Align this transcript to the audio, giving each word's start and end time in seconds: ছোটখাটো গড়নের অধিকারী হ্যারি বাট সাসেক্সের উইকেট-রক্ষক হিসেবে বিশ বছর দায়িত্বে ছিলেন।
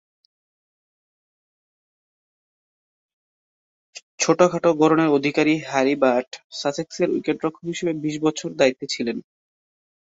ছোটখাটো 4.19 4.69
গড়নের 4.79 5.09
অধিকারী 5.09 5.53
হ্যারি 5.65 5.95
বাট 6.03 6.27
সাসেক্সের 6.59 7.09
উইকেট-রক্ষক 7.11 7.65
হিসেবে 7.71 7.93
বিশ 8.03 8.15
বছর 8.25 8.49
দায়িত্বে 8.59 8.85
ছিলেন। 8.93 9.17